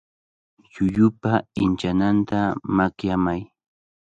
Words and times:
Llullupa 0.73 1.31
inchananta 1.63 2.39
makyamay. 2.75 3.41